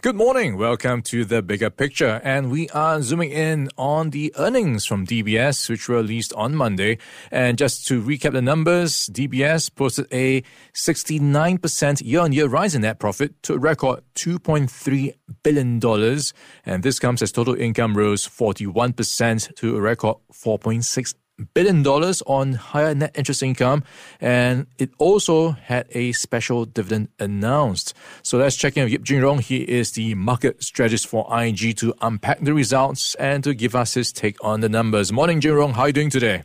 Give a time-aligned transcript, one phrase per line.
[0.00, 0.56] Good morning.
[0.56, 2.20] Welcome to the bigger picture.
[2.22, 6.98] And we are zooming in on the earnings from DBS, which were released on Monday.
[7.32, 12.82] And just to recap the numbers, DBS posted a 69% year on year rise in
[12.82, 16.20] net profit to a record $2.3 billion.
[16.64, 21.14] And this comes as total income rose 41% to a record 4.6
[21.54, 23.84] billion dollars on higher net interest income,
[24.20, 27.94] and it also had a special dividend announced.
[28.22, 29.40] So let's check in with Yeap Junrong.
[29.40, 33.94] He is the market strategist for IG to unpack the results and to give us
[33.94, 35.12] his take on the numbers.
[35.12, 35.72] Morning, Junrong.
[35.72, 36.44] How are you doing today?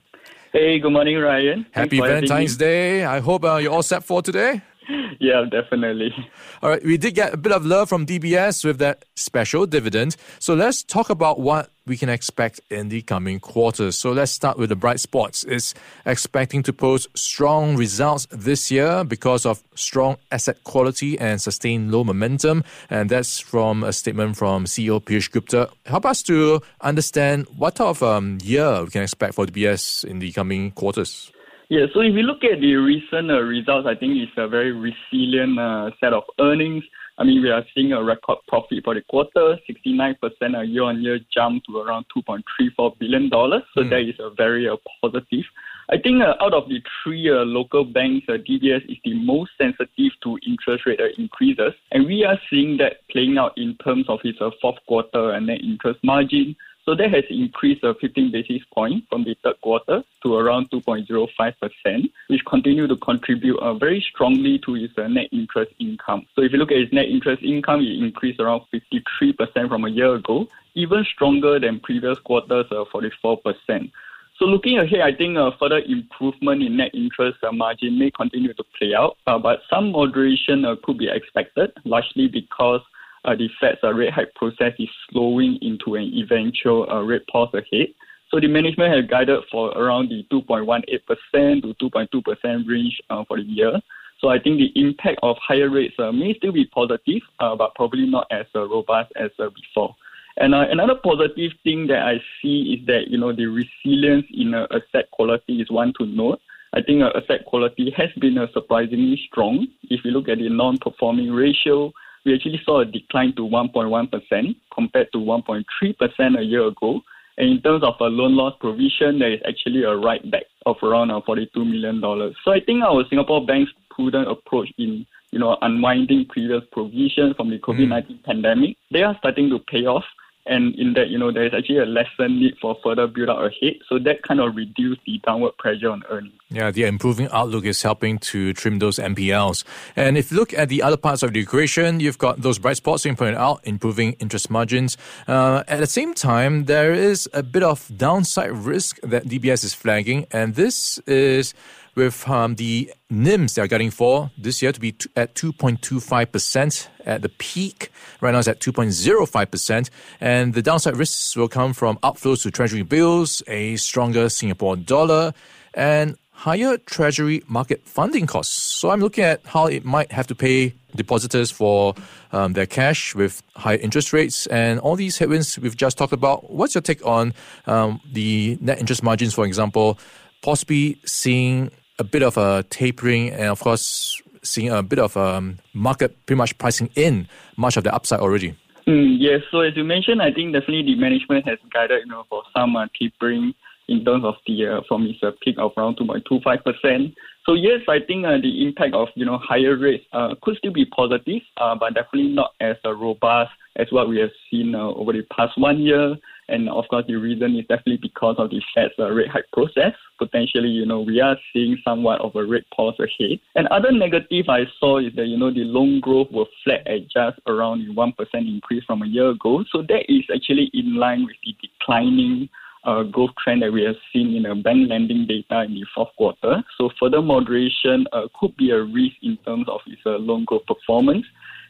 [0.52, 1.66] Hey, good morning, Ryan.
[1.71, 3.04] Happy Valentine's Day.
[3.05, 4.62] I hope uh, you're all set for today.
[5.20, 6.14] yeah, definitely.
[6.62, 10.16] All right, we did get a bit of love from DBS with that special dividend.
[10.40, 13.98] So let's talk about what we can expect in the coming quarters.
[13.98, 15.44] So let's start with the bright spots.
[15.44, 15.74] It's
[16.05, 22.04] expecting to post strong results this year because of strong asset quality and sustained low
[22.04, 22.63] momentum.
[22.90, 25.70] And that's from a statement from CEO Piyush Gupta.
[25.85, 30.20] Help us to understand what type of um, year we can expect for DBS in
[30.20, 31.32] the coming quarters.
[31.74, 34.71] Yeah, so if you look at the recent uh, results, I think it's a very
[34.71, 36.84] resilient uh, set of earnings.
[37.18, 40.16] I mean, we are seeing a record profit for the quarter, 69%
[40.55, 43.27] a year-on-year jump to around $2.34 billion.
[43.27, 43.90] So mm.
[43.90, 45.46] that is a very uh, positive.
[45.90, 49.49] I think uh, out of the three uh, local banks, uh, DBS is the most
[49.57, 51.74] sensitive to interest rate uh, increases.
[51.91, 55.48] And we are seeing that playing out in terms of its uh, fourth quarter and
[55.48, 56.55] net interest margin.
[56.85, 62.12] So that has increased uh, 15 basis points from the third quarter to around 2.05%,
[62.27, 66.25] which continue to contribute uh, very strongly to its uh, net interest income.
[66.35, 69.89] So if you look at its net interest income, it increased around 53% from a
[69.89, 73.91] year ago, even stronger than previous quarters, uh, 44%.
[74.39, 78.53] So looking ahead, I think a further improvement in net interest uh, margin may continue
[78.53, 82.81] to play out, uh, but some moderation uh, could be expected, largely because
[83.25, 87.53] uh, the Fed's uh, rate hike process is slowing into an eventual uh, rate pause
[87.53, 87.88] ahead.
[88.29, 93.44] So the management has guided for around the 2.18% to 2.2% range uh, for the
[93.44, 93.79] year.
[94.19, 97.75] So I think the impact of higher rates uh, may still be positive, uh, but
[97.75, 99.95] probably not as uh, robust as uh, before.
[100.38, 104.55] And uh, another positive thing that I see is that you know the resilience in
[104.55, 106.40] uh, asset quality is one to note.
[106.73, 109.67] I think asset quality has been surprisingly strong.
[109.84, 111.94] If you look at the non-performing ratio,
[112.25, 117.01] we actually saw a decline to 1.1% compared to 1.3% a year ago.
[117.38, 120.75] And in terms of a loan loss provision, there is actually a write back of
[120.84, 122.00] around uh, $42 million.
[122.45, 127.50] So I think our Singapore bank's prudent approach in you know unwinding previous provisions from
[127.50, 128.23] the COVID-19 mm.
[128.23, 130.03] pandemic, they are starting to pay off
[130.45, 133.45] and in that, you know, there is actually a lesser need for further build out
[133.45, 133.75] ahead.
[133.87, 136.33] So that kind of reduce the downward pressure on earnings.
[136.49, 139.63] Yeah, the improving outlook is helping to trim those NPLs.
[139.95, 142.77] And if you look at the other parts of the equation, you've got those bright
[142.77, 144.97] spots you pointed out, improving interest margins.
[145.27, 149.73] Uh, at the same time, there is a bit of downside risk that DBS is
[149.73, 151.53] flagging, and this is
[151.95, 157.29] with um, the NIMS they're getting for this year to be at 2.25% at the
[157.29, 157.91] peak.
[158.21, 159.89] Right now it's at 2.05%.
[160.19, 165.33] And the downside risks will come from outflows to treasury bills, a stronger Singapore dollar,
[165.73, 168.55] and higher treasury market funding costs.
[168.55, 171.95] So I'm looking at how it might have to pay depositors for
[172.31, 176.51] um, their cash with high interest rates and all these headwinds we've just talked about.
[176.51, 177.33] What's your take on
[177.65, 179.97] um, the net interest margins, for example,
[180.41, 181.71] possibly seeing
[182.03, 186.12] a bit of a tapering and, of course, seeing a bit of a um, market
[186.25, 188.56] pretty much pricing in much of the upside already.
[188.86, 192.25] Mm, yes, so as you mentioned, I think definitely the management has guided you know
[192.30, 193.53] for some uh, tapering
[193.88, 197.16] in terms of the uh, from its uh, peak of around 2.25 percent.
[197.46, 200.74] So yes, I think uh, the impact of you know higher rates uh, could still
[200.74, 204.91] be positive, uh, but definitely not as uh, robust as what we have seen uh,
[205.00, 206.18] over the past one year.
[206.49, 209.93] And of course, the reason is definitely because of the Fed's uh, rate hike process.
[210.17, 213.40] Potentially, you know, we are seeing somewhat of a rate pause ahead.
[213.55, 217.09] And other negative I saw is that, you know, the loan growth was flat at
[217.09, 219.63] just around the 1% increase from a year ago.
[219.72, 222.49] So that is actually in line with the declining
[222.85, 226.09] uh, growth trend that we have seen in the bank lending data in the fourth
[226.17, 226.63] quarter.
[226.78, 230.66] So further moderation uh, could be a risk in terms of its uh, loan growth
[230.66, 231.25] performance.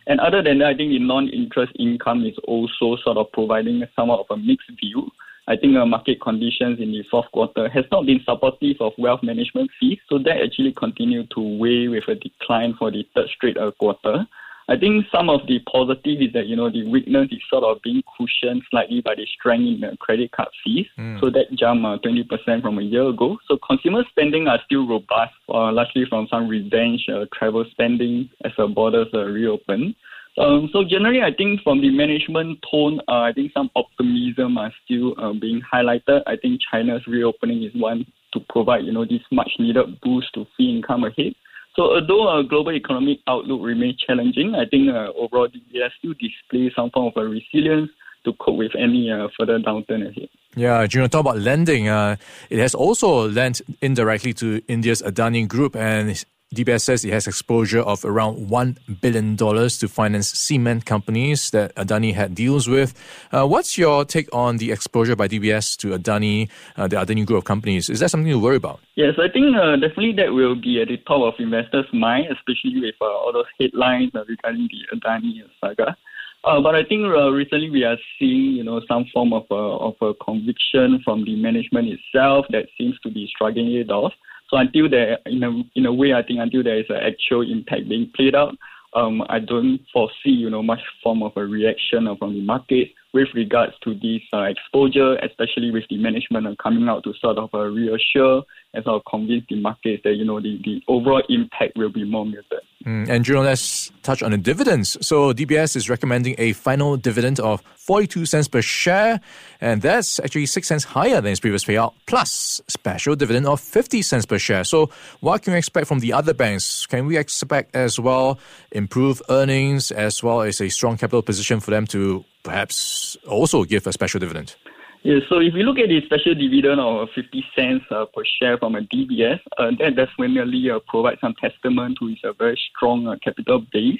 [0.07, 4.19] And other than that, I think the non-interest income is also sort of providing somewhat
[4.19, 5.09] of a mixed view.
[5.47, 9.23] I think uh, market conditions in the fourth quarter has not been supportive of wealth
[9.23, 13.57] management fees, so that actually continued to weigh with a decline for the third straight
[13.57, 14.25] uh, quarter.
[14.69, 17.81] I think some of the positive is that, you know, the weakness is sort of
[17.81, 20.87] being cushioned slightly by the strength in the credit card fees.
[20.97, 21.19] Mm.
[21.19, 23.37] So that jumped uh, 20% from a year ago.
[23.47, 28.53] So consumer spending are still robust, uh, largely from some revenge uh, travel spending as
[28.57, 29.95] the borders uh, reopen.
[30.37, 34.73] Um, so generally, I think from the management tone, uh, I think some optimism are
[34.83, 36.23] still uh, being highlighted.
[36.25, 40.47] I think China's reopening is one to provide, you know, this much needed boost to
[40.57, 41.35] fee income ahead.
[41.75, 46.71] So although our global economic outlook remains challenging, I think uh, overall DBS still displays
[46.75, 47.89] some form of a resilience
[48.25, 50.29] to cope with any uh, further downturn ahead.
[50.55, 51.87] Yeah, know, talk about lending.
[51.87, 52.15] Uh,
[52.49, 56.23] it has also lent indirectly to India's Adani Group, and
[56.53, 62.13] DBS says it has exposure of around $1 billion to finance cement companies that Adani
[62.13, 62.93] had deals with.
[63.31, 67.39] Uh, what's your take on the exposure by DBS to Adani, uh, the Adani group
[67.39, 67.89] of companies?
[67.89, 68.79] Is that something to worry about?
[68.95, 72.79] Yes, I think uh, definitely that will be at the top of investors' mind, especially
[72.79, 75.97] with uh, all those headlines regarding the Adani saga.
[76.43, 79.55] Uh, but I think uh, recently we are seeing, you know, some form of a,
[79.55, 84.11] of a conviction from the management itself that seems to be struggling it off.
[84.53, 87.41] So until there, in a in a way, I think until there is an actual
[87.41, 88.53] impact being played out,
[88.93, 93.29] um, I don't foresee, you know, much form of a reaction from the market with
[93.33, 97.61] regards to this uh, exposure, especially with the management coming out to sort of uh,
[97.61, 98.43] reassure
[98.75, 102.03] and sort of convince the market that, you know, the, the overall impact will be
[102.03, 102.61] more muted.
[102.85, 104.97] Mm, and Jerome, let's touch on the dividends.
[105.05, 109.21] So DBS is recommending a final dividend of 42 cents per share,
[109.61, 114.01] and that's actually 6 cents higher than its previous payout, plus special dividend of 50
[114.01, 114.63] cents per share.
[114.65, 114.89] So
[115.21, 116.85] what can we expect from the other banks?
[116.85, 118.37] Can we expect as well
[118.71, 123.87] improved earnings as well as a strong capital position for them to perhaps also give
[123.87, 124.55] a special dividend?
[125.03, 128.57] Yeah, so if you look at the special dividend of 50 cents uh, per share
[128.57, 133.07] from a DBS, uh, that definitely uh, provides some testament to its uh, very strong
[133.07, 133.99] uh, capital base.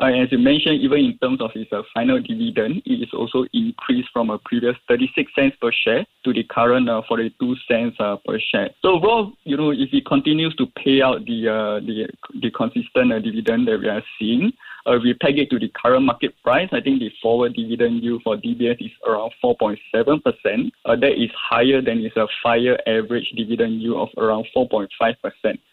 [0.00, 3.46] Uh, as you mentioned, even in terms of its uh, final dividend, it is also
[3.52, 8.38] increased from a previous 36 cents per share to the current uh, 42 cents per
[8.38, 8.70] share.
[8.80, 12.08] So overall, you know, if it continues to pay out the the,
[12.40, 14.52] the consistent dividend that we are seeing,
[14.86, 16.68] uh, we peg it to the current market price.
[16.72, 19.78] I think the forward dividend yield for DBS is around 4.7%.
[20.84, 24.88] Uh, that is higher than its a five-year average dividend yield of around 4.5%.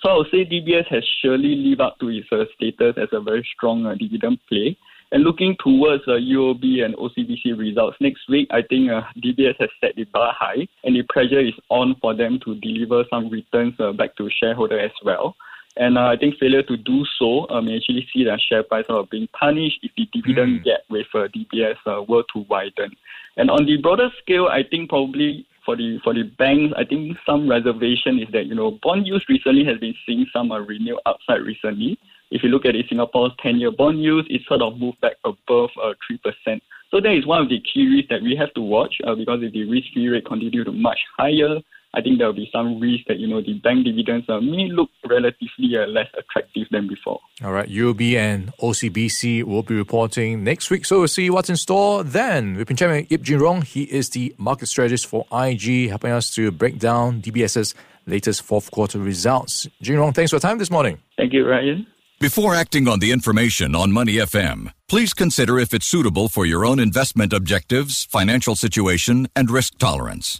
[0.01, 3.21] So I would say DBS has surely lived up to its uh, status as a
[3.21, 4.77] very strong uh, dividend play.
[5.13, 9.69] And looking towards uh, UOB and OCBC results next week, I think uh, DBS has
[9.81, 13.73] set the bar high, and the pressure is on for them to deliver some returns
[13.77, 15.35] uh, back to shareholders as well.
[15.77, 18.85] And uh, I think failure to do so uh, may actually see that share price
[18.89, 20.63] of being punished if the dividend mm.
[20.65, 22.91] gap with uh, DBS uh, were to widen.
[23.37, 27.17] And on the broader scale, I think probably for the for the banks, I think
[27.25, 30.99] some reservation is that you know bond yields recently has been seeing some uh, renewed
[31.05, 31.97] upside recently.
[32.31, 35.69] If you look at it, Singapore's 10-year bond yields, it sort of moved back above
[35.83, 36.61] uh, 3%.
[36.89, 39.43] So that is one of the key risks that we have to watch uh, because
[39.43, 41.59] if the risk-free rate continue to much higher,
[41.93, 44.69] I think there will be some risk that you know the bank dividends uh, may
[44.69, 47.19] look relatively uh, less attractive than before.
[47.43, 51.57] All right, UOB and OCBC will be reporting next week, so we'll see what's in
[51.57, 52.55] store then.
[52.55, 53.63] We've been chatting with Yeap Junrong.
[53.63, 58.71] He is the market strategist for IG, helping us to break down DBS's latest fourth
[58.71, 59.67] quarter results.
[59.83, 60.97] Junrong, thanks for your time this morning.
[61.17, 61.87] Thank you, Ryan.
[62.21, 66.63] Before acting on the information on Money FM, please consider if it's suitable for your
[66.63, 70.39] own investment objectives, financial situation, and risk tolerance.